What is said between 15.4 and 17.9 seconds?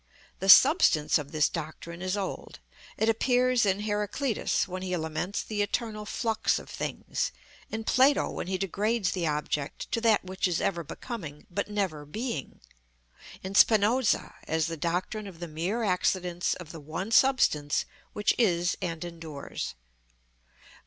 mere accidents of the one substance